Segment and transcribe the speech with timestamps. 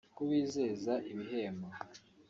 [0.15, 1.67] kubizeza ibihembo